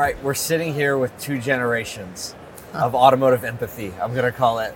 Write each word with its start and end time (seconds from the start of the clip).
right, 0.00 0.22
we're 0.22 0.34
sitting 0.34 0.74
here 0.74 0.96
with 0.98 1.16
two 1.18 1.38
generations 1.38 2.34
of 2.74 2.94
automotive 2.94 3.44
empathy. 3.44 3.92
I'm 4.00 4.14
gonna 4.14 4.32
call 4.32 4.60
it. 4.60 4.74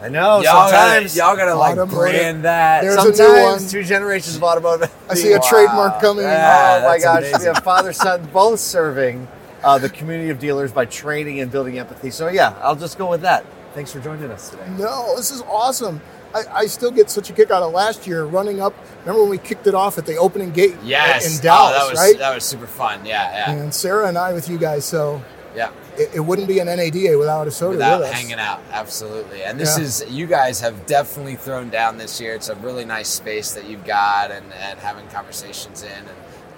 I 0.00 0.08
know. 0.08 0.40
y'all 0.40 0.68
sometimes, 0.68 1.14
gotta, 1.14 1.28
y'all 1.28 1.36
gotta 1.36 1.54
like 1.54 1.72
Automotive- 1.72 1.98
brand 1.98 2.44
that. 2.44 2.82
There's 2.82 2.96
a 2.96 3.04
new 3.08 3.14
sometimes 3.14 3.62
one. 3.62 3.70
two 3.70 3.82
generations 3.84 4.36
of 4.36 4.42
automotive. 4.42 4.84
Empathy. 4.84 5.10
I 5.10 5.14
see 5.14 5.32
a 5.32 5.38
Wow. 5.38 5.44
trademark 5.48 6.00
coming. 6.00 6.24
Yeah. 6.24 6.80
oh 6.82 6.88
my 6.88 6.98
gosh, 6.98 7.18
amazing. 7.18 7.40
we 7.40 7.44
have 7.46 7.58
father 7.64 7.92
son 7.92 8.26
both 8.32 8.58
serving 8.60 9.28
uh, 9.62 9.78
the 9.78 9.88
community 9.90 10.30
of 10.30 10.38
dealers 10.38 10.72
by 10.72 10.84
training 10.86 11.40
and 11.40 11.50
building 11.50 11.78
empathy. 11.78 12.10
So 12.10 12.28
yeah, 12.28 12.54
I'll 12.62 12.76
just 12.76 12.96
go 12.98 13.10
with 13.10 13.22
that. 13.22 13.44
Thanks 13.74 13.92
for 13.92 14.00
joining 14.00 14.30
us 14.30 14.48
today. 14.48 14.66
No, 14.78 15.14
this 15.16 15.30
is 15.30 15.42
awesome. 15.42 16.00
I, 16.34 16.42
I 16.54 16.66
still 16.66 16.90
get 16.90 17.10
such 17.10 17.30
a 17.30 17.32
kick 17.32 17.50
out 17.50 17.62
of 17.62 17.72
last 17.72 18.06
year 18.06 18.24
running 18.24 18.60
up. 18.60 18.74
Remember 19.00 19.22
when 19.22 19.30
we 19.30 19.38
kicked 19.38 19.66
it 19.66 19.74
off 19.74 19.96
at 19.98 20.06
the 20.06 20.16
opening 20.16 20.50
gate 20.50 20.74
Yes. 20.84 21.36
in 21.38 21.42
Dallas, 21.42 21.74
oh, 21.76 21.78
that 21.86 21.90
was 21.90 21.98
right? 22.00 22.18
that 22.18 22.34
was 22.34 22.44
super 22.44 22.66
fun. 22.66 23.04
Yeah, 23.06 23.30
yeah, 23.30 23.52
And 23.62 23.72
Sarah 23.74 24.06
and 24.08 24.18
I 24.18 24.32
with 24.32 24.48
you 24.48 24.58
guys, 24.58 24.84
so 24.84 25.22
yeah. 25.54 25.70
it, 25.96 26.16
it 26.16 26.20
wouldn't 26.20 26.48
be 26.48 26.58
an 26.58 26.66
NADA 26.66 27.16
without 27.18 27.46
ASOTU 27.46 27.70
Without 27.70 28.00
with 28.00 28.08
us. 28.10 28.14
hanging 28.14 28.38
out, 28.38 28.60
absolutely. 28.72 29.42
And 29.44 29.58
this 29.58 29.78
Yeah. 29.78 29.84
is 29.84 30.04
you 30.10 30.26
guys 30.26 30.60
have 30.60 30.84
definitely 30.86 31.36
thrown 31.36 31.70
down 31.70 31.96
this 31.98 32.20
year. 32.20 32.34
It's 32.34 32.48
a 32.50 32.54
really 32.56 32.84
nice 32.84 33.08
space 33.08 33.52
that 33.52 33.64
you've 33.66 33.84
got, 33.84 34.30
and, 34.30 34.44
and 34.52 34.78
having 34.80 35.06
conversations 35.08 35.82
in, 35.82 35.90
and 35.90 36.08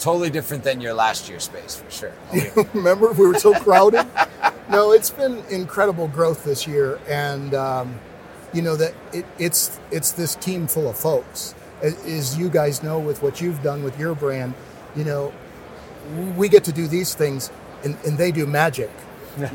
totally 0.00 0.30
different 0.30 0.64
than 0.64 0.80
your 0.80 0.94
last 0.94 1.28
year's 1.28 1.44
space 1.44 1.76
for 1.76 1.90
sure. 1.90 2.12
Remember, 2.74 3.12
we 3.12 3.26
were 3.26 3.38
so 3.38 3.52
crowded. 3.54 4.06
no, 4.70 4.92
it's 4.92 5.10
been 5.10 5.42
incredible 5.50 6.08
growth 6.08 6.42
this 6.44 6.66
year, 6.66 6.98
and 7.08 7.54
um, 7.54 7.98
you 8.52 8.62
know 8.62 8.76
that 8.76 8.94
it, 9.12 9.26
it's 9.38 9.78
it's 9.90 10.12
this 10.12 10.34
team 10.36 10.66
full 10.66 10.88
of 10.88 10.96
folks. 10.96 11.54
As, 11.82 11.94
as 12.06 12.38
you 12.38 12.48
guys 12.48 12.82
know, 12.82 12.98
with 12.98 13.22
what 13.22 13.40
you've 13.40 13.62
done 13.62 13.84
with 13.84 13.98
your 13.98 14.14
brand, 14.14 14.54
you 14.96 15.04
know, 15.04 15.32
we 16.36 16.48
get 16.48 16.64
to 16.64 16.72
do 16.72 16.88
these 16.88 17.14
things, 17.14 17.50
and, 17.84 17.96
and 18.04 18.18
they 18.18 18.32
do 18.32 18.46
magic. 18.46 18.90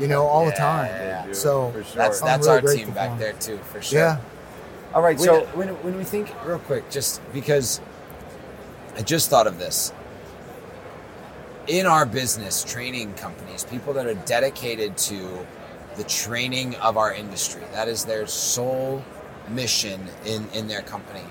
You 0.00 0.08
know, 0.08 0.24
all 0.26 0.46
the 0.46 0.52
time. 0.52 0.86
yeah, 0.86 1.26
yeah. 1.26 1.32
So 1.34 1.70
sure. 1.72 1.82
That's 1.94 2.22
I'm 2.22 2.26
that's 2.26 2.46
really 2.46 2.60
our 2.60 2.62
team 2.86 2.90
back 2.92 3.10
them. 3.10 3.18
there 3.18 3.32
too, 3.34 3.58
for 3.58 3.82
sure. 3.82 3.98
yeah, 3.98 4.20
All 4.94 5.02
right, 5.02 5.18
When, 5.18 5.26
so 5.26 5.40
when, 5.54 5.68
when 5.82 5.98
we 5.98 6.04
think 6.04 6.32
real 6.46 6.58
quick, 6.58 6.88
just 6.90 7.20
because 7.34 7.82
I 8.96 9.02
just 9.02 9.28
thought 9.28 9.46
of 9.46 9.58
this. 9.58 9.92
In 11.66 11.86
our 11.86 12.06
business, 12.06 12.64
training 12.64 13.12
companies, 13.14 13.64
people 13.64 13.92
that 13.94 14.06
are 14.06 14.14
dedicated 14.14 14.96
to 14.98 15.46
the 15.96 16.04
training 16.04 16.74
of 16.76 16.96
our 16.96 17.12
industry, 17.12 17.62
that 17.72 17.88
is 17.88 18.04
their 18.04 18.26
sole 18.26 19.04
mission 19.48 20.00
in, 20.24 20.48
in 20.54 20.68
their 20.68 20.82
company, 20.82 21.24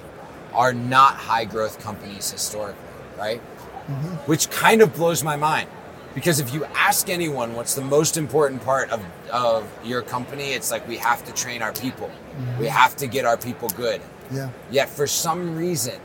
are 0.54 0.74
not 0.74 1.16
high 1.16 1.46
growth 1.46 1.80
companies 1.84 2.30
historically, 2.32 2.80
right? 3.18 3.42
Mm-hmm. 3.42 4.16
Which 4.30 4.50
kind 4.50 4.82
of 4.82 4.94
blows 4.94 5.24
my 5.24 5.36
mind. 5.36 5.70
Because 6.16 6.40
if 6.40 6.54
you 6.54 6.64
ask 6.76 7.10
anyone 7.10 7.56
what's 7.56 7.74
the 7.74 7.82
most 7.82 8.18
important 8.18 8.64
part 8.64 8.92
of, 8.92 9.04
of 9.32 9.68
your 9.84 10.04
company, 10.04 10.54
it's 10.54 10.70
like 10.70 10.88
we 10.88 10.98
have 10.98 11.26
to 11.26 11.34
train 11.34 11.64
our 11.64 11.74
people. 11.74 12.08
Mm-hmm. 12.08 12.60
We 12.60 12.68
have 12.68 12.96
to 12.98 13.08
get 13.08 13.26
our 13.26 13.36
people 13.36 13.70
good. 13.70 14.00
yeah. 14.32 14.52
Yet 14.70 14.90
for 14.90 15.08
some 15.08 15.56
reason, 15.56 16.00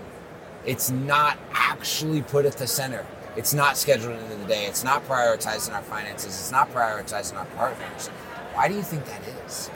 it's 0.64 0.90
not 0.90 1.36
actually 1.52 2.22
put 2.22 2.46
at 2.46 2.54
the 2.54 2.66
center. 2.66 3.06
It's 3.36 3.52
not 3.52 3.76
scheduled 3.76 4.18
into 4.18 4.36
the 4.36 4.46
day. 4.46 4.64
It's 4.64 4.82
not 4.82 5.06
prioritizing 5.06 5.74
our 5.74 5.82
finances. 5.82 6.34
It's 6.40 6.50
not 6.50 6.72
prioritizing 6.72 7.36
our 7.36 7.46
partners. 7.56 8.10
Why 8.58 8.66
do 8.66 8.74
you 8.74 8.82
think 8.82 9.04
that 9.04 9.22
is? 9.46 9.70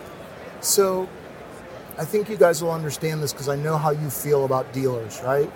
So, 0.61 1.09
I 1.99 2.05
think 2.05 2.29
you 2.29 2.37
guys 2.37 2.61
will 2.61 2.73
understand 2.73 3.23
this 3.23 3.33
because 3.33 3.49
I 3.49 3.55
know 3.55 3.79
how 3.79 3.91
you 3.91 4.11
feel 4.11 4.45
about 4.45 4.73
dealers, 4.73 5.21
right? 5.23 5.49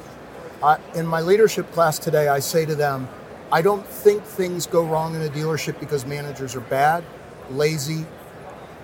I, 0.62 0.78
in 0.94 1.08
my 1.08 1.22
leadership 1.22 1.68
class 1.72 1.98
today, 1.98 2.28
I 2.28 2.38
say 2.38 2.64
to 2.64 2.76
them, 2.76 3.08
I 3.50 3.62
don't 3.62 3.84
think 3.84 4.22
things 4.22 4.68
go 4.68 4.86
wrong 4.86 5.16
in 5.16 5.22
a 5.22 5.28
dealership 5.28 5.80
because 5.80 6.06
managers 6.06 6.54
are 6.54 6.60
bad, 6.60 7.02
lazy, 7.50 8.06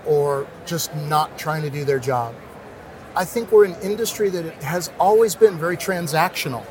or 0.07 0.49
just 0.67 0.93
not 0.97 1.39
trying 1.39 1.63
to 1.63 1.71
do 1.71 1.85
their 1.85 2.01
job. 2.01 2.35
I 3.15 3.25
think 3.25 3.53
we're 3.53 3.67
an 3.67 3.81
industry 3.81 4.29
that 4.31 4.61
has 4.65 4.91
always 4.99 5.37
been 5.37 5.57
very 5.57 5.77
transactional. 5.77 6.67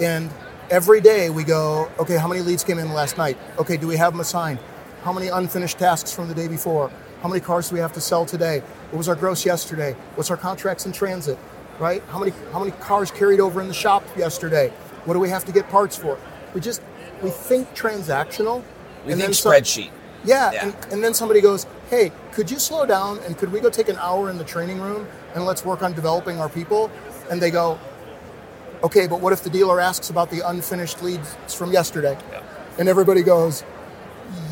And 0.00 0.30
every 0.70 1.00
day 1.00 1.30
we 1.30 1.42
go, 1.42 1.90
okay, 1.98 2.16
how 2.16 2.28
many 2.28 2.42
leads 2.42 2.62
came 2.62 2.78
in 2.78 2.92
last 2.92 3.18
night? 3.18 3.36
Okay, 3.58 3.76
do 3.76 3.88
we 3.88 3.96
have 3.96 4.12
them 4.12 4.20
assigned? 4.20 4.60
How 5.02 5.12
many 5.12 5.28
unfinished 5.28 5.78
tasks 5.78 6.12
from 6.12 6.28
the 6.28 6.34
day 6.34 6.48
before? 6.48 6.90
How 7.22 7.28
many 7.28 7.40
cars 7.40 7.68
do 7.68 7.74
we 7.74 7.80
have 7.80 7.92
to 7.94 8.00
sell 8.00 8.24
today? 8.24 8.60
What 8.90 8.98
was 8.98 9.08
our 9.08 9.14
gross 9.14 9.44
yesterday? 9.44 9.96
What's 10.14 10.30
our 10.30 10.36
contracts 10.36 10.86
in 10.86 10.92
transit? 10.92 11.38
Right? 11.78 12.02
How 12.08 12.18
many 12.18 12.32
how 12.52 12.58
many 12.60 12.70
cars 12.72 13.10
carried 13.10 13.40
over 13.40 13.60
in 13.60 13.68
the 13.68 13.74
shop 13.74 14.04
yesterday? 14.16 14.68
What 15.04 15.14
do 15.14 15.20
we 15.20 15.28
have 15.30 15.44
to 15.46 15.52
get 15.52 15.68
parts 15.70 15.96
for? 15.96 16.18
We 16.54 16.60
just 16.60 16.82
we 17.22 17.30
think 17.30 17.68
transactional. 17.74 18.62
We 19.04 19.12
and 19.12 19.20
think 19.20 19.20
then 19.20 19.34
some- 19.34 19.52
spreadsheet. 19.52 19.90
yeah, 20.24 20.52
Yeah. 20.52 20.66
And, 20.66 20.92
and 20.92 21.04
then 21.04 21.14
somebody 21.14 21.40
goes, 21.40 21.66
"Hey, 21.90 22.12
could 22.32 22.50
you 22.50 22.58
slow 22.60 22.86
down 22.86 23.18
and 23.26 23.36
could 23.36 23.50
we 23.52 23.58
go 23.60 23.70
take 23.70 23.88
an 23.88 23.96
hour 23.98 24.30
in 24.30 24.38
the 24.38 24.44
training 24.44 24.80
room 24.80 25.06
and 25.34 25.44
let's 25.44 25.64
work 25.64 25.82
on 25.82 25.92
developing 25.94 26.38
our 26.38 26.48
people?" 26.48 26.90
And 27.30 27.40
they 27.42 27.50
go, 27.50 27.78
"Okay, 28.84 29.08
but 29.08 29.20
what 29.20 29.32
if 29.32 29.42
the 29.42 29.50
dealer 29.50 29.80
asks 29.80 30.10
about 30.10 30.30
the 30.30 30.46
unfinished 30.48 31.02
leads 31.02 31.34
from 31.54 31.72
yesterday?" 31.72 32.16
And 32.78 32.88
everybody 32.88 33.22
goes, 33.22 33.64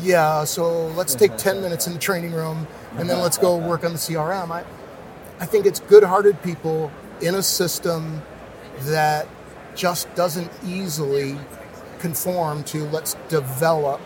"Yeah, 0.01 0.43
so 0.43 0.87
let's 0.87 1.15
take 1.15 1.37
10 1.37 1.61
minutes 1.65 1.87
in 1.87 1.93
the 1.93 1.99
training 1.99 2.33
room 2.33 2.67
and 2.97 3.09
then 3.09 3.19
let's 3.19 3.37
go 3.37 3.57
work 3.57 3.83
on 3.83 3.91
the 3.93 3.99
CRM." 3.99 4.51
I 4.51 4.63
I 5.39 5.45
think 5.45 5.65
it's 5.65 5.79
good-hearted 5.79 6.41
people 6.43 6.91
in 7.19 7.35
a 7.35 7.43
system 7.43 8.21
that 8.81 9.27
just 9.75 10.13
doesn't 10.15 10.51
easily 10.65 11.37
conform 11.99 12.63
to 12.65 12.83
let's 12.89 13.15
develop 13.29 14.01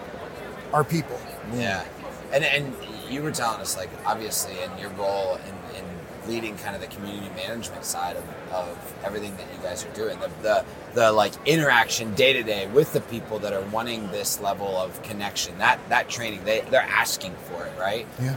our 0.73 0.83
people. 0.83 1.19
Yeah, 1.53 1.83
and 2.31 2.43
and 2.43 2.73
you 3.09 3.21
were 3.21 3.31
telling 3.31 3.61
us 3.61 3.77
like 3.77 3.89
obviously 4.05 4.53
in 4.61 4.77
your 4.77 4.89
role 4.91 5.35
in, 5.35 5.77
in 5.77 5.85
leading 6.27 6.57
kind 6.57 6.75
of 6.75 6.81
the 6.81 6.87
community 6.87 7.29
management 7.35 7.85
side 7.85 8.17
of, 8.17 8.23
of 8.51 8.93
everything 9.03 9.35
that 9.37 9.45
you 9.55 9.61
guys 9.61 9.85
are 9.85 9.93
doing, 9.93 10.19
the 10.19 10.29
the, 10.41 10.65
the 10.93 11.11
like 11.11 11.33
interaction 11.45 12.13
day 12.15 12.33
to 12.33 12.43
day 12.43 12.67
with 12.67 12.93
the 12.93 13.01
people 13.01 13.39
that 13.39 13.53
are 13.53 13.61
wanting 13.69 14.09
this 14.11 14.39
level 14.39 14.77
of 14.77 15.01
connection, 15.03 15.57
that 15.57 15.79
that 15.89 16.09
training, 16.09 16.43
they 16.43 16.61
they're 16.69 16.81
asking 16.81 17.33
for 17.33 17.65
it, 17.65 17.73
right? 17.79 18.07
Yeah. 18.21 18.35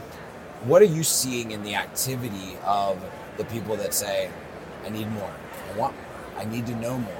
What 0.64 0.82
are 0.82 0.86
you 0.86 1.04
seeing 1.04 1.52
in 1.52 1.62
the 1.62 1.76
activity 1.76 2.56
of 2.64 3.02
the 3.36 3.44
people 3.44 3.76
that 3.76 3.94
say, 3.94 4.30
I 4.84 4.88
need 4.88 5.08
more, 5.12 5.32
I 5.72 5.78
want 5.78 5.94
more, 5.94 6.40
I 6.40 6.44
need 6.44 6.66
to 6.66 6.74
know 6.76 6.98
more? 6.98 7.14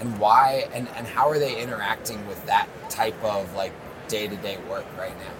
And 0.00 0.18
why 0.18 0.68
and, 0.72 0.88
and 0.96 1.06
how 1.06 1.28
are 1.28 1.38
they 1.38 1.60
interacting 1.60 2.26
with 2.26 2.44
that 2.46 2.68
type 2.88 3.22
of 3.22 3.54
like 3.54 3.72
day 4.08 4.28
to 4.28 4.36
day 4.36 4.58
work 4.68 4.86
right 4.96 5.16
now? 5.18 5.32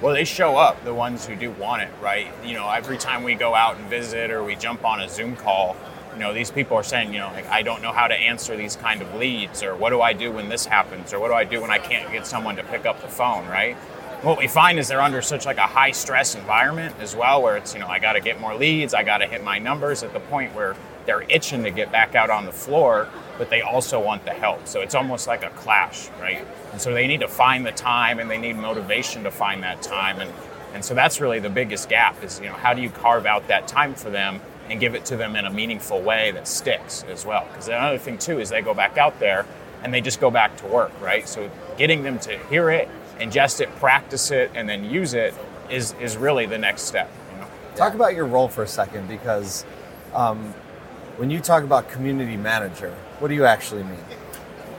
Well, 0.00 0.14
they 0.14 0.24
show 0.24 0.56
up, 0.56 0.84
the 0.84 0.94
ones 0.94 1.26
who 1.26 1.34
do 1.34 1.50
want 1.50 1.82
it, 1.82 1.88
right? 2.00 2.28
You 2.44 2.54
know, 2.54 2.70
every 2.70 2.98
time 2.98 3.24
we 3.24 3.34
go 3.34 3.52
out 3.52 3.78
and 3.78 3.86
visit 3.86 4.30
or 4.30 4.44
we 4.44 4.54
jump 4.54 4.84
on 4.84 5.00
a 5.00 5.08
Zoom 5.08 5.34
call, 5.34 5.74
you 6.12 6.20
know, 6.20 6.32
these 6.32 6.52
people 6.52 6.76
are 6.76 6.84
saying, 6.84 7.12
you 7.12 7.18
know, 7.18 7.32
like, 7.32 7.46
I 7.46 7.62
don't 7.62 7.82
know 7.82 7.90
how 7.90 8.06
to 8.06 8.14
answer 8.14 8.56
these 8.56 8.76
kind 8.76 9.02
of 9.02 9.12
leads, 9.14 9.60
or 9.64 9.74
what 9.74 9.90
do 9.90 10.00
I 10.00 10.12
do 10.12 10.30
when 10.30 10.48
this 10.48 10.64
happens, 10.66 11.12
or 11.12 11.18
what 11.18 11.28
do 11.28 11.34
I 11.34 11.42
do 11.42 11.60
when 11.60 11.72
I 11.72 11.78
can't 11.78 12.12
get 12.12 12.28
someone 12.28 12.54
to 12.56 12.62
pick 12.62 12.86
up 12.86 13.02
the 13.02 13.08
phone, 13.08 13.46
right? 13.48 13.74
What 14.22 14.38
we 14.38 14.46
find 14.46 14.78
is 14.78 14.86
they're 14.86 15.00
under 15.00 15.20
such 15.20 15.46
like 15.46 15.58
a 15.58 15.62
high 15.62 15.90
stress 15.90 16.36
environment 16.36 16.94
as 17.00 17.16
well, 17.16 17.42
where 17.42 17.56
it's, 17.56 17.74
you 17.74 17.80
know, 17.80 17.88
I 17.88 17.98
got 17.98 18.12
to 18.12 18.20
get 18.20 18.40
more 18.40 18.54
leads, 18.54 18.94
I 18.94 19.02
got 19.02 19.18
to 19.18 19.26
hit 19.26 19.42
my 19.42 19.58
numbers 19.58 20.04
at 20.04 20.12
the 20.12 20.20
point 20.20 20.54
where 20.54 20.76
they're 21.06 21.22
itching 21.28 21.64
to 21.64 21.70
get 21.72 21.90
back 21.90 22.14
out 22.14 22.30
on 22.30 22.46
the 22.46 22.52
floor, 22.52 23.08
but 23.38 23.48
they 23.48 23.62
also 23.62 24.02
want 24.02 24.24
the 24.24 24.32
help. 24.32 24.66
So 24.66 24.80
it's 24.80 24.94
almost 24.94 25.26
like 25.26 25.44
a 25.44 25.50
clash, 25.50 26.08
right? 26.20 26.44
And 26.72 26.80
so 26.80 26.92
they 26.92 27.06
need 27.06 27.20
to 27.20 27.28
find 27.28 27.64
the 27.64 27.72
time 27.72 28.18
and 28.18 28.28
they 28.28 28.36
need 28.36 28.56
motivation 28.56 29.22
to 29.22 29.30
find 29.30 29.62
that 29.62 29.80
time. 29.80 30.20
And, 30.20 30.30
and 30.74 30.84
so 30.84 30.94
that's 30.94 31.20
really 31.20 31.38
the 31.38 31.48
biggest 31.48 31.88
gap 31.88 32.22
is, 32.22 32.40
you 32.40 32.46
know, 32.46 32.54
how 32.54 32.74
do 32.74 32.82
you 32.82 32.90
carve 32.90 33.24
out 33.24 33.46
that 33.48 33.68
time 33.68 33.94
for 33.94 34.10
them 34.10 34.40
and 34.68 34.80
give 34.80 34.94
it 34.94 35.04
to 35.06 35.16
them 35.16 35.36
in 35.36 35.46
a 35.46 35.50
meaningful 35.50 36.02
way 36.02 36.32
that 36.32 36.48
sticks 36.48 37.04
as 37.08 37.24
well? 37.24 37.46
Because 37.46 37.68
another 37.68 37.98
thing 37.98 38.18
too 38.18 38.40
is 38.40 38.50
they 38.50 38.60
go 38.60 38.74
back 38.74 38.98
out 38.98 39.18
there 39.20 39.46
and 39.82 39.94
they 39.94 40.00
just 40.00 40.20
go 40.20 40.30
back 40.30 40.56
to 40.58 40.66
work, 40.66 40.92
right? 41.00 41.28
So 41.28 41.48
getting 41.76 42.02
them 42.02 42.18
to 42.20 42.36
hear 42.50 42.68
it, 42.70 42.88
ingest 43.20 43.60
it, 43.60 43.74
practice 43.76 44.30
it, 44.32 44.50
and 44.54 44.68
then 44.68 44.84
use 44.84 45.14
it 45.14 45.32
is, 45.70 45.94
is 46.00 46.16
really 46.16 46.46
the 46.46 46.58
next 46.58 46.82
step. 46.82 47.10
You 47.32 47.40
know? 47.40 47.46
Talk 47.76 47.94
about 47.94 48.14
your 48.14 48.26
role 48.26 48.48
for 48.48 48.64
a 48.64 48.68
second 48.68 49.08
because 49.08 49.64
um, 50.14 50.54
when 51.18 51.30
you 51.30 51.40
talk 51.40 51.62
about 51.64 51.88
community 51.90 52.36
manager, 52.36 52.94
what 53.18 53.28
do 53.28 53.34
you 53.34 53.44
actually 53.44 53.82
mean? 53.82 53.98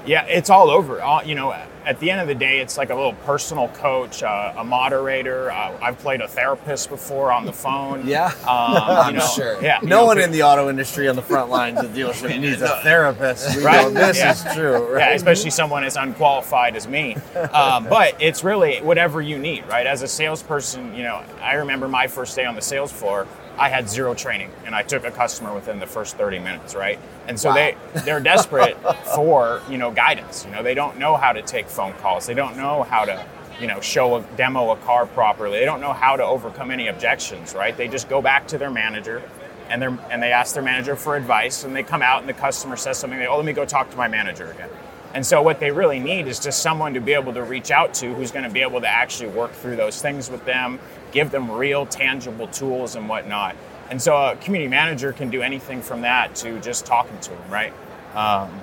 Yeah, 0.05 0.25
it's 0.25 0.49
all 0.49 0.69
over. 0.71 1.01
All, 1.01 1.23
you 1.23 1.35
know, 1.35 1.53
at 1.85 1.99
the 1.99 2.09
end 2.09 2.21
of 2.21 2.27
the 2.27 2.33
day, 2.33 2.59
it's 2.61 2.77
like 2.77 2.89
a 2.89 2.95
little 2.95 3.13
personal 3.25 3.67
coach, 3.69 4.23
uh, 4.23 4.53
a 4.57 4.63
moderator. 4.63 5.51
Uh, 5.51 5.77
I've 5.81 5.99
played 5.99 6.21
a 6.21 6.27
therapist 6.27 6.89
before 6.89 7.31
on 7.31 7.45
the 7.45 7.51
phone. 7.53 8.07
Yeah. 8.07 8.27
um, 8.27 8.33
I'm 8.47 9.15
know, 9.15 9.27
sure. 9.35 9.61
Yeah, 9.61 9.79
No 9.83 9.87
know, 9.97 10.05
one 10.05 10.17
but- 10.17 10.23
in 10.23 10.31
the 10.31 10.43
auto 10.43 10.69
industry 10.69 11.09
on 11.09 11.15
the 11.17 11.21
front 11.21 11.49
lines 11.49 11.79
of 11.79 11.91
dealership 11.91 12.39
needs 12.39 12.61
a 12.61 12.79
therapist. 12.81 13.57
We 13.57 13.63
Right. 13.65 13.83
know 13.83 13.89
this 14.07 14.17
Yeah. 14.17 14.31
is 14.31 14.55
true, 14.55 14.93
right? 14.93 15.09
Yeah, 15.09 15.15
especially 15.15 15.49
someone 15.51 15.83
as 15.83 15.97
unqualified 15.97 16.75
as 16.77 16.87
me. 16.87 17.15
Um, 17.51 17.85
but 17.89 18.15
it's 18.19 18.43
really 18.43 18.77
whatever 18.81 19.21
you 19.21 19.37
need, 19.37 19.67
right? 19.67 19.85
As 19.85 20.01
a 20.01 20.07
salesperson, 20.07 20.95
you 20.95 21.03
know, 21.03 21.21
I 21.41 21.55
remember 21.55 21.87
my 21.89 22.07
first 22.07 22.35
day 22.37 22.45
on 22.45 22.55
the 22.55 22.61
sales 22.61 22.91
floor. 22.91 23.27
I 23.59 23.69
had 23.69 23.89
zero 23.89 24.13
training, 24.13 24.51
and 24.65 24.73
I 24.73 24.83
took 24.83 25.03
a 25.03 25.11
customer 25.11 25.53
within 25.53 25.79
the 25.79 25.87
first 25.87 26.17
30 26.17 26.39
minutes, 26.39 26.75
right? 26.75 26.97
And 27.27 27.39
so 27.39 27.53
they 27.53 27.75
they're 28.05 28.19
desperate 28.19 28.77
for 29.13 29.61
you 29.69 29.77
know 29.77 29.91
guidance. 29.91 30.45
You 30.45 30.51
know, 30.51 30.63
they 30.63 30.73
don't 30.73 30.97
know 30.97 31.17
how 31.17 31.33
to 31.33 31.41
take 31.41 31.67
phone 31.67 31.93
calls. 31.93 32.25
They 32.25 32.33
don't 32.33 32.57
know 32.57 32.83
how 32.83 33.05
to 33.05 33.25
you 33.59 33.67
know, 33.67 33.81
show 33.81 34.15
a 34.15 34.21
demo 34.37 34.71
a 34.71 34.77
car 34.77 35.05
properly. 35.05 35.59
They 35.59 35.65
don't 35.65 35.81
know 35.81 35.93
how 35.93 36.15
to 36.15 36.23
overcome 36.23 36.71
any 36.71 36.87
objections, 36.87 37.53
right? 37.53 37.75
They 37.75 37.87
just 37.87 38.09
go 38.09 38.21
back 38.21 38.47
to 38.47 38.57
their 38.57 38.71
manager 38.71 39.21
and 39.69 39.81
they 39.81 39.87
and 40.09 40.23
they 40.23 40.31
ask 40.31 40.53
their 40.53 40.63
manager 40.63 40.95
for 40.95 41.15
advice 41.15 41.63
and 41.63 41.75
they 41.75 41.83
come 41.83 42.01
out 42.01 42.21
and 42.21 42.29
the 42.29 42.33
customer 42.33 42.75
says 42.75 42.97
something, 42.97 43.19
they, 43.19 43.27
oh, 43.27 43.37
let 43.37 43.45
me 43.45 43.53
go 43.53 43.65
talk 43.65 43.89
to 43.91 43.97
my 43.97 44.07
manager 44.07 44.51
again. 44.51 44.69
And 45.13 45.25
so 45.25 45.41
what 45.41 45.59
they 45.59 45.71
really 45.71 45.99
need 45.99 46.27
is 46.27 46.39
just 46.39 46.61
someone 46.61 46.93
to 46.93 47.01
be 47.01 47.13
able 47.13 47.33
to 47.33 47.43
reach 47.43 47.71
out 47.71 47.93
to 47.95 48.13
who's 48.13 48.31
going 48.31 48.43
to 48.45 48.51
be 48.51 48.61
able 48.61 48.81
to 48.81 48.87
actually 48.87 49.29
work 49.29 49.51
through 49.53 49.75
those 49.75 50.01
things 50.01 50.29
with 50.29 50.45
them, 50.45 50.79
give 51.11 51.31
them 51.31 51.51
real 51.51 51.85
tangible 51.85 52.47
tools 52.47 52.95
and 52.95 53.09
whatnot. 53.09 53.55
And 53.89 53.99
so 53.99 54.15
a 54.15 54.35
community 54.35 54.69
manager 54.69 55.11
can 55.11 55.31
do 55.31 55.41
anything 55.41 55.81
from 55.81 56.01
that 56.01 56.35
to 56.35 56.59
just 56.59 56.85
talking 56.85 57.19
to 57.21 57.31
them, 57.31 57.49
right? 57.49 57.73
Um, 58.13 58.61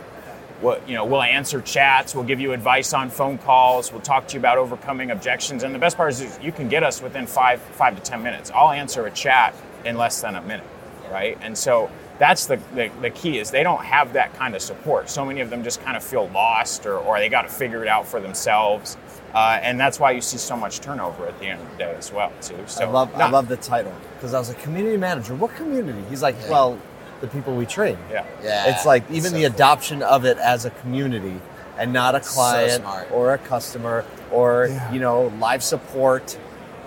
you 0.87 0.95
know, 0.95 1.05
we'll 1.05 1.23
answer 1.23 1.61
chats, 1.61 2.15
we'll 2.15 2.25
give 2.25 2.41
you 2.41 2.53
advice 2.53 2.93
on 2.95 3.11
phone 3.11 3.39
calls, 3.39 3.93
we'll 3.93 4.01
talk 4.01 4.29
to 4.29 4.35
you 4.35 4.41
about 4.41 4.57
overcoming 4.57 5.11
objections. 5.11 5.65
And 5.65 5.75
the 5.75 5.79
best 5.79 5.97
part 5.97 6.13
is 6.13 6.39
you 6.41 6.53
can 6.53 6.69
get 6.69 6.83
us 6.83 7.03
within 7.03 7.27
five 7.27 7.61
five 7.61 7.97
to 7.97 8.03
ten 8.03 8.23
minutes. 8.23 8.51
I'll 8.55 8.71
answer 8.71 9.05
a 9.07 9.11
chat 9.11 9.55
in 9.85 9.97
less 9.97 10.23
than 10.23 10.35
a 10.35 10.43
minute, 10.43 10.67
right? 11.11 11.37
And 11.43 11.59
so 11.59 11.91
that's 12.19 12.47
the, 12.47 12.57
the, 12.75 12.91
the 13.03 13.11
key 13.11 13.39
is 13.39 13.51
they 13.51 13.63
don't 13.63 13.85
have 13.85 14.13
that 14.15 14.33
kind 14.35 14.55
of 14.55 14.63
support. 14.63 15.11
So 15.11 15.25
many 15.25 15.41
of 15.41 15.51
them 15.51 15.63
just 15.63 15.83
kind 15.83 15.97
of 15.97 16.03
feel 16.05 16.29
lost 16.29 16.87
or, 16.87 16.99
or 16.99 17.19
they 17.19 17.29
got 17.29 17.43
to 17.43 17.49
figure 17.49 17.83
it 17.83 17.89
out 17.89 18.07
for 18.07 18.21
themselves. 18.21 18.97
Uh, 19.35 19.59
and 19.63 19.79
that's 19.79 20.01
why 20.01 20.13
you 20.13 20.21
see 20.23 20.39
so 20.39 20.57
much 20.57 20.81
turnover 20.81 21.27
at 21.27 21.39
the 21.41 21.47
end 21.47 21.61
of 21.61 21.71
the 21.73 21.77
day 21.77 21.95
as 21.95 22.11
well 22.11 22.33
too. 22.41 22.59
So 22.67 22.85
I 22.85 22.91
love 22.91 23.15
I 23.15 23.29
love 23.29 23.49
the 23.49 23.57
title 23.59 23.93
because 24.15 24.33
I 24.33 24.39
was 24.39 24.49
a 24.49 24.55
community 24.55 24.97
manager. 24.97 25.35
What 25.35 25.55
community? 25.57 26.03
He's 26.09 26.23
like, 26.23 26.37
Yeah. 26.41 26.51
well, 26.51 26.79
the 27.21 27.27
people 27.27 27.55
we 27.55 27.67
train. 27.67 27.99
yeah. 28.11 28.25
Yeah. 28.43 28.71
It's 28.75 28.87
like 28.87 29.03
even 29.11 29.31
so 29.33 29.37
the 29.37 29.45
cool. 29.47 29.55
adoption 29.55 30.03
of 30.03 30.25
it 30.25 30.39
as 30.39 30.65
a 30.65 30.71
community 30.71 31.39
and 31.79 31.93
not 31.93 32.15
a 32.15 32.21
client 32.21 32.83
smart. 32.83 33.11
or 33.13 33.35
a 33.35 33.39
customer 33.39 34.07
or 34.31 34.69
Yeah. 34.71 34.93
you 34.93 35.01
know 35.01 35.27
live 35.39 35.63
support, 35.63 36.39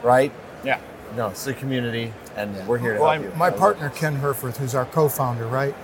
right? 0.01 0.31
Yeah. 0.63 0.79
No, 1.15 1.27
it's 1.27 1.45
a 1.45 1.53
community, 1.53 2.13
and 2.39 2.55
Yeah. 2.55 2.65
we're 2.65 2.77
here 2.77 2.93
to 2.93 2.99
Well, 3.01 3.11
help 3.11 3.21
I'm- 3.23 3.31
you. 3.31 3.37
My 3.37 3.49
partner, 3.51 3.89
Ken 3.89 4.15
Herforth, 4.15 4.57
who's 4.57 4.73
our 4.73 4.85
co 4.85 5.09
founder, 5.09 5.45
right? 5.45 5.75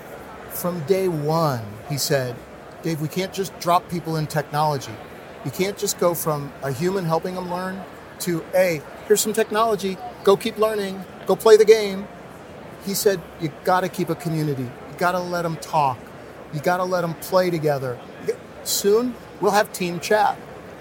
From 0.49 0.79
day 0.81 1.07
one, 1.07 1.61
he 1.89 1.97
said, 1.97 2.35
Dave, 2.81 3.01
we 3.01 3.07
can't 3.07 3.33
just 3.33 3.57
drop 3.59 3.89
people 3.89 4.15
in 4.15 4.25
technology. 4.27 4.95
You 5.43 5.51
can't 5.51 5.77
just 5.77 5.99
go 5.99 6.13
from 6.13 6.51
a 6.63 6.71
human 6.71 7.05
helping 7.05 7.35
them 7.35 7.51
learn 7.51 7.81
to, 8.19 8.43
hey, 8.53 8.81
here's 9.07 9.21
some 9.21 9.33
technology, 9.33 9.97
go 10.23 10.37
keep 10.37 10.57
learning, 10.57 11.03
go 11.25 11.35
play 11.35 11.57
the 11.57 11.65
game. 11.65 12.07
He 12.85 12.93
said, 12.93 13.19
you 13.41 13.51
gotta 13.63 13.89
keep 13.89 14.09
a 14.09 14.15
community. 14.15 14.63
You 14.63 14.95
gotta 14.97 15.19
let 15.19 15.41
them 15.41 15.57
talk. 15.57 15.97
You 16.53 16.61
gotta 16.61 16.83
let 16.83 17.01
them 17.01 17.15
play 17.15 17.49
together. 17.49 17.97
Soon, 18.63 19.13
we'll 19.41 19.51
have 19.51 19.73
team 19.73 19.99
chat 19.99 20.35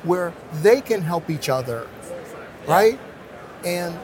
where 0.05 0.33
they 0.63 0.81
can 0.81 1.03
help 1.03 1.29
each 1.31 1.49
other, 1.49 1.87
right? 2.69 2.99
And 3.65 3.99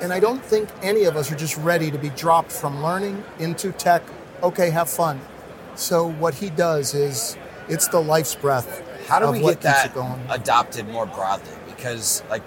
and 0.00 0.12
I 0.12 0.20
don't 0.20 0.44
think 0.44 0.68
any 0.82 1.04
of 1.04 1.16
us 1.16 1.30
are 1.32 1.36
just 1.36 1.56
ready 1.56 1.90
to 1.90 1.98
be 1.98 2.10
dropped 2.10 2.52
from 2.52 2.82
learning 2.82 3.24
into 3.38 3.72
tech. 3.72 4.02
Okay, 4.42 4.70
have 4.70 4.88
fun. 4.88 5.20
So 5.74 6.10
what 6.12 6.34
he 6.34 6.50
does 6.50 6.94
is 6.94 7.36
it's 7.68 7.88
the 7.88 8.00
life's 8.00 8.34
breath. 8.34 8.82
How 9.08 9.18
do 9.18 9.30
we 9.30 9.40
get 9.40 9.60
that 9.62 9.96
adopted 10.30 10.88
more 10.88 11.06
broadly? 11.06 11.52
Because 11.66 12.22
like 12.30 12.42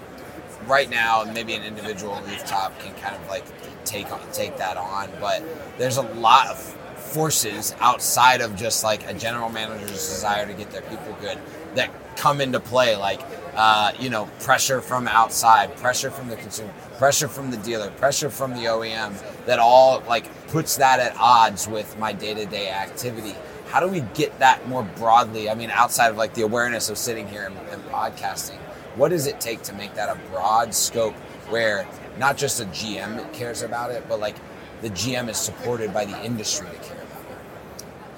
right 0.66 0.90
now, 0.90 1.24
maybe 1.32 1.54
an 1.54 1.62
individual 1.62 2.20
rooftop 2.26 2.78
can 2.80 2.94
kind 2.96 3.16
of 3.16 3.28
like 3.28 3.44
take 3.84 4.12
on, 4.12 4.20
take 4.32 4.56
that 4.58 4.76
on, 4.76 5.10
but 5.20 5.42
there's 5.78 5.96
a 5.96 6.02
lot 6.02 6.48
of 6.48 6.76
forces 7.12 7.74
outside 7.80 8.40
of 8.40 8.56
just 8.56 8.84
like 8.84 9.08
a 9.08 9.14
general 9.14 9.48
manager's 9.48 9.90
desire 9.90 10.46
to 10.46 10.54
get 10.54 10.70
their 10.70 10.82
people 10.82 11.16
good 11.20 11.38
that 11.74 11.90
come 12.16 12.40
into 12.40 12.60
play, 12.60 12.96
like 12.96 13.20
uh, 13.54 13.92
you 13.98 14.10
know 14.10 14.28
pressure 14.40 14.80
from 14.80 15.08
outside, 15.08 15.76
pressure 15.76 16.10
from 16.10 16.28
the 16.28 16.36
consumer, 16.36 16.72
pressure 16.98 17.28
from 17.28 17.50
the 17.50 17.56
dealer, 17.58 17.90
pressure 17.92 18.30
from 18.30 18.52
the 18.52 18.64
OEM, 18.64 19.14
that 19.46 19.58
all 19.58 20.02
like 20.08 20.26
puts 20.48 20.76
that 20.76 21.00
at 21.00 21.16
odds 21.18 21.68
with 21.68 21.98
my 21.98 22.12
day-to-day 22.12 22.70
activity 22.70 23.34
how 23.70 23.78
do 23.78 23.86
we 23.86 24.00
get 24.14 24.36
that 24.40 24.66
more 24.68 24.82
broadly? 24.82 25.48
I 25.48 25.54
mean, 25.54 25.70
outside 25.70 26.08
of 26.08 26.16
like 26.16 26.34
the 26.34 26.42
awareness 26.42 26.90
of 26.90 26.98
sitting 26.98 27.28
here 27.28 27.44
and, 27.46 27.56
and 27.70 27.82
podcasting, 27.84 28.58
what 28.96 29.10
does 29.10 29.26
it 29.26 29.40
take 29.40 29.62
to 29.62 29.72
make 29.74 29.94
that 29.94 30.08
a 30.08 30.18
broad 30.30 30.74
scope 30.74 31.14
where 31.48 31.86
not 32.18 32.36
just 32.36 32.60
a 32.60 32.64
GM 32.66 33.32
cares 33.32 33.62
about 33.62 33.92
it, 33.92 34.04
but 34.08 34.18
like 34.18 34.34
the 34.82 34.90
GM 34.90 35.28
is 35.28 35.36
supported 35.36 35.94
by 35.94 36.04
the 36.04 36.24
industry 36.24 36.66
to 36.68 36.76
care? 36.78 36.99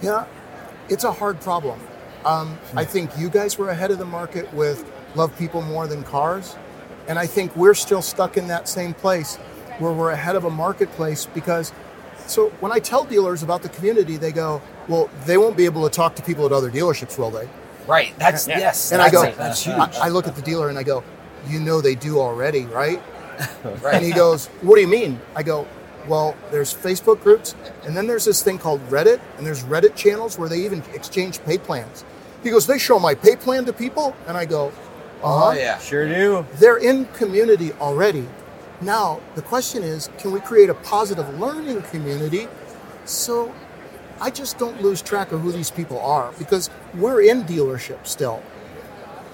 Yeah, 0.03 0.27
it's 0.89 1.05
a 1.05 1.13
hard 1.13 1.41
problem. 1.41 1.81
Um, 2.25 2.59
I 2.77 2.85
think 2.85 3.11
you 3.19 3.29
guys 3.31 3.59
were 3.59 3.71
ahead 3.71 3.91
of 3.91 3.99
the 3.99 4.05
market 4.05 4.53
with 4.55 4.91
love 5.15 5.37
people 5.39 5.63
more 5.63 5.87
than 5.87 6.03
cars, 6.05 6.57
and 7.09 7.19
I 7.19 7.27
think 7.27 7.55
we're 7.57 7.75
still 7.75 8.03
stuck 8.03 8.37
in 8.37 8.49
that 8.49 8.69
same 8.69 8.95
place 8.95 9.37
where 9.79 9.93
we're 9.93 10.11
ahead 10.11 10.37
of 10.37 10.45
a 10.45 10.51
marketplace 10.51 11.27
because. 11.27 11.73
So 12.29 12.51
when 12.61 12.71
I 12.71 12.79
tell 12.79 13.05
dealers 13.05 13.43
about 13.43 13.63
the 13.63 13.69
community, 13.69 14.17
they 14.17 14.31
go, 14.31 14.63
"Well, 14.87 15.11
they 15.27 15.39
won't 15.39 15.57
be 15.57 15.65
able 15.65 15.83
to 15.89 15.91
talk 15.95 16.15
to 16.17 16.23
people 16.23 16.47
at 16.47 16.53
other 16.53 16.71
dealerships, 16.71 17.19
will 17.19 17.31
they?" 17.31 17.49
Right. 17.89 18.17
That's 18.17 18.47
Yeah. 18.47 18.59
yes. 18.59 18.93
And 18.93 19.03
I 19.03 19.11
go, 19.11 19.25
it. 19.25 19.37
That's 19.37 19.65
huge. 19.65 19.77
I, 19.77 20.07
I 20.07 20.09
look 20.09 20.29
at 20.29 20.37
the 20.37 20.43
dealer 20.43 20.69
and 20.69 20.79
I 20.79 20.85
go, 20.85 21.03
"You 21.49 21.59
know 21.59 21.81
they 21.81 21.97
do 21.97 22.21
already, 22.21 22.65
right?" 22.67 23.03
right. 23.83 23.95
And 23.95 24.05
he 24.05 24.13
goes, 24.13 24.47
What 24.63 24.77
do 24.77 24.81
you 24.83 24.89
mean? 24.89 25.21
I 25.35 25.43
go, 25.43 25.67
Well, 26.09 26.37
there's 26.51 26.75
Facebook 26.75 27.23
groups, 27.23 27.55
and 27.85 27.97
then 27.97 28.07
there's 28.07 28.25
this 28.25 28.43
thing 28.43 28.59
called 28.59 28.81
Reddit, 28.89 29.21
and 29.37 29.47
there's 29.47 29.63
Reddit 29.65 29.95
channels 29.95 30.39
where 30.39 30.49
they 30.49 30.65
even 30.65 30.83
exchange 30.95 31.43
pay 31.45 31.59
plans. 31.59 32.05
He 32.43 32.51
goes, 32.51 32.67
They 32.67 32.79
show 32.79 32.99
my 32.99 33.15
pay 33.15 33.37
plan 33.37 33.65
to 33.67 33.73
people? 33.73 34.17
And 34.27 34.37
I 34.37 34.45
go, 34.45 34.73
Uh 35.23 35.39
huh. 35.39 35.49
oh 35.49 35.53
yeah. 35.53 35.79
Sure 35.79 36.09
do. 36.09 36.47
They're 36.55 36.79
in 36.79 37.07
community 37.07 37.73
already. 37.75 38.27
Now, 38.81 39.21
the 39.37 39.43
question 39.43 39.83
is 39.85 40.11
can 40.19 40.33
we 40.33 40.41
create 40.41 40.69
a 40.69 40.75
positive 40.75 41.39
learning 41.39 41.83
community 41.83 42.49
so 43.05 43.53
I 44.21 44.31
just 44.31 44.59
don't 44.59 44.81
lose 44.83 45.03
track 45.03 45.33
of 45.33 45.41
who 45.41 45.53
these 45.53 45.71
people 45.71 46.01
are 46.01 46.33
because 46.39 46.71
we're 46.95 47.23
in 47.23 47.43
dealership 47.45 48.07
still. 48.07 48.43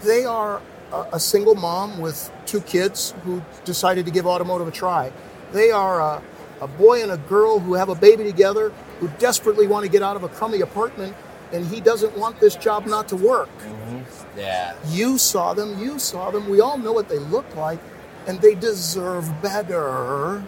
They 0.03 0.25
are 0.25 0.62
a, 0.93 1.06
a 1.15 1.20
single 1.20 1.55
mom 1.55 1.99
with 1.99 2.31
two 2.47 2.61
kids 2.62 3.15
who 3.25 3.43
decided 3.65 4.06
to 4.06 4.12
give 4.12 4.26
automotive 4.26 4.69
a 4.69 4.70
try. 4.70 5.12
They 5.53 5.70
are 5.70 6.00
a, 6.00 6.23
a 6.60 6.66
boy 6.66 7.02
and 7.02 7.12
a 7.12 7.16
girl 7.16 7.58
who 7.58 7.75
have 7.75 7.88
a 7.88 7.94
baby 7.94 8.25
together 8.25 8.70
who 9.00 9.08
desperately 9.19 9.66
want 9.66 9.84
to 9.84 9.90
get 9.90 10.02
out 10.02 10.16
of 10.16 10.25
a 10.25 10.28
crummy 10.28 10.60
apartment 10.60 11.14
and 11.52 11.66
he 11.66 11.81
doesn't 11.81 12.17
want 12.17 12.41
this 12.41 12.56
job 12.56 12.86
not 12.86 13.08
to 13.08 13.17
work. 13.17 13.48
Mm-hmm. 13.58 14.38
Yeah. 14.38 14.74
You 14.88 15.19
saw 15.19 15.55
them, 15.55 15.79
you 15.79 15.98
saw 15.98 16.31
them. 16.31 16.48
We 16.48 16.60
all 16.60 16.79
know 16.79 16.93
what 16.93 17.08
they 17.08 17.19
look 17.19 17.56
like, 17.56 17.79
and 18.27 18.41
they 18.41 18.55
deserve 18.55 19.43
better 19.43 20.43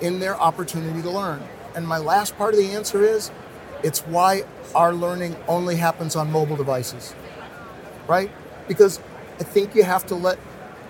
in 0.00 0.20
their 0.20 0.40
opportunity 0.40 1.02
to 1.02 1.10
learn. 1.10 1.42
And 1.74 1.86
my 1.86 1.98
last 1.98 2.36
part 2.38 2.54
of 2.54 2.60
the 2.60 2.70
answer 2.70 3.02
is 3.02 3.30
it's 3.82 4.00
why 4.00 4.44
our 4.74 4.92
learning 4.92 5.36
only 5.46 5.76
happens 5.76 6.16
on 6.16 6.30
mobile 6.30 6.56
devices, 6.56 7.14
right? 8.06 8.30
Because 8.66 9.00
I 9.40 9.44
think 9.44 9.74
you 9.74 9.82
have 9.82 10.06
to 10.06 10.14
let 10.14 10.38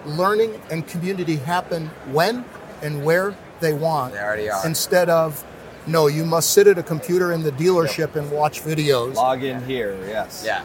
learning 0.05 0.61
and 0.71 0.87
community 0.87 1.37
happen 1.37 1.87
when 2.13 2.45
and 2.83 3.05
where 3.05 3.35
they 3.61 3.73
want. 3.73 4.15
They 4.15 4.21
already 4.21 4.51
are. 4.51 4.67
Instead 4.67 5.09
of, 5.11 5.45
no, 5.87 6.07
you 6.07 6.25
must 6.25 6.51
sit 6.51 6.67
at 6.67 6.79
a 6.79 6.83
computer 6.83 7.33
in 7.33 7.43
the 7.43 7.53
dealership 7.53 8.17
and 8.17 8.31
watch 8.31 8.63
videos. 8.63 9.15
Log 9.15 9.43
in 9.43 9.65
here. 9.65 9.97
Yes. 10.07 10.43
Yeah. 10.45 10.65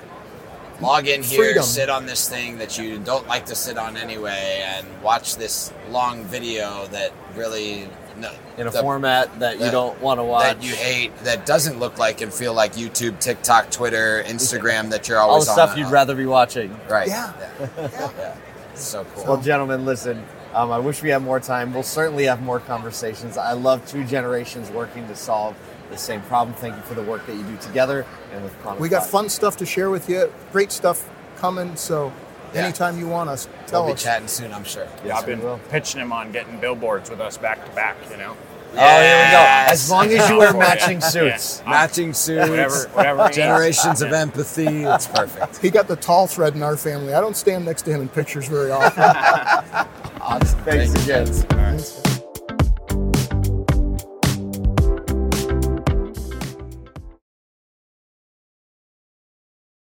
Log 0.82 1.08
in 1.08 1.22
here, 1.24 1.44
Freedom. 1.46 1.64
sit 1.64 1.90
on 1.90 2.06
this 2.06 2.28
thing 2.28 2.58
that 2.58 2.78
you 2.78 2.98
don't 3.00 3.28
like 3.28 3.46
to 3.46 3.56
sit 3.56 3.78
on 3.78 3.96
anyway, 3.96 4.64
and 4.66 4.86
watch 5.02 5.38
this 5.38 5.72
long 5.90 6.24
video 6.26 6.88
that 6.88 7.12
really 7.36 7.88
no, 8.18 8.32
In 8.58 8.68
a 8.68 8.72
the- 8.72 8.82
format 8.82 9.40
that 9.40 9.60
you 9.60 9.66
the- 9.66 9.72
don't 9.72 10.00
want 10.02 10.20
to 10.20 10.24
watch. 10.24 10.44
that 10.44 10.64
you 10.64 10.74
hate, 10.76 11.16
that 11.24 11.46
doesn't 11.46 11.80
look 11.80 11.98
like 12.00 12.22
and 12.22 12.34
feel 12.34 12.54
like 12.54 12.74
YouTube, 12.74 13.20
TikTok, 13.20 13.72
Twitter, 13.72 14.24
Instagram 14.28 14.90
that 14.90 15.08
you're 15.08 15.20
always 15.20 15.20
all 15.20 15.30
always 15.34 15.46
the 15.48 15.54
stuff 15.54 15.72
on, 15.72 15.78
you'd 15.78 15.86
on. 15.88 15.92
rather 15.94 16.16
be 16.16 16.26
watching. 16.26 16.78
Right. 16.90 17.08
Yeah. 17.08 17.34
Yeah. 17.50 17.90
Yeah. 18.18 18.36
It's 18.74 18.84
so 18.84 19.06
cool. 19.16 19.24
Well, 19.26 19.38
gentlemen, 19.42 19.86
listen. 19.86 20.24
Um, 20.54 20.72
I 20.72 20.78
wish 20.80 21.02
we 21.02 21.10
had 21.10 21.22
more 21.24 21.40
time. 21.40 21.74
We'll 21.74 21.84
certainly 21.84 22.26
have 22.26 22.42
more 22.42 22.60
conversations. 22.60 23.38
I 23.38 23.54
love 23.54 23.86
two 23.88 24.04
generations 24.04 24.70
working 24.70 25.08
to 25.08 25.16
solve 25.16 25.56
the 25.90 25.98
same 25.98 26.22
problem. 26.22 26.56
Thank 26.56 26.76
you 26.76 26.82
for 26.84 26.94
the 26.94 27.02
work 27.04 27.26
that 27.28 27.36
you 27.36 27.44
do 27.44 27.58
together 27.58 28.06
and 28.34 28.44
with 28.44 28.58
Chronic 28.62 28.80
We 28.80 28.90
got 28.90 29.02
Five. 29.04 29.10
fun 29.12 29.30
stuff 29.30 29.58
to 29.58 29.66
share 29.66 29.90
with 29.90 30.10
you. 30.10 30.32
Great 30.52 30.72
stuff 30.72 31.10
coming. 31.38 31.76
So 31.76 32.12
Yeah. 32.54 32.62
anytime 32.66 33.00
you 33.00 33.08
want 33.08 33.30
us, 33.32 33.48
tell 33.68 33.86
we'll 33.86 33.96
be 33.96 34.00
chatting 34.00 34.28
soon, 34.28 34.54
I'm 34.54 34.64
sure. 34.64 34.88
Yes, 35.04 35.18
I've 35.20 35.26
been 35.26 35.42
will. 35.42 35.60
pitching 35.70 36.02
him 36.02 36.12
on 36.14 36.32
getting 36.32 36.58
billboards 36.60 37.10
with 37.10 37.20
us 37.20 37.36
back 37.38 37.66
to 37.66 37.72
back. 37.72 37.96
You 38.12 38.18
know, 38.18 38.36
Oh, 38.76 38.78
here 38.80 39.26
we 39.26 39.32
go. 39.32 39.38
As 39.72 39.92
long 39.92 40.12
as 40.12 40.28
you 40.30 40.38
wear 40.40 40.48
Yeah. 40.54 40.58
matching 40.60 41.00
Yeah. 41.00 41.08
suits. 41.08 41.62
Matching 41.68 42.14
suits, 42.14 42.50
whatever, 42.50 42.88
whatever. 42.94 43.30
generations 43.30 44.02
of 44.02 44.12
empathy. 44.14 44.84
It's 44.84 45.06
perfect. 45.06 45.58
He 45.58 45.70
got 45.70 45.88
the 45.88 45.96
tall 45.96 46.26
thread 46.26 46.56
in 46.56 46.64
our 46.64 46.76
family. 46.78 47.14
I 47.14 47.22
don't 47.22 47.38
stand 47.38 47.66
next 47.66 47.84
to 47.84 47.92
him 47.92 48.02
in 48.02 48.10
pictures 48.10 48.48
very 48.48 48.72
often. 48.72 49.86
Awesome. 50.26 50.60
Thanks 50.64 50.94
Thank 50.94 51.50
again. 51.50 52.13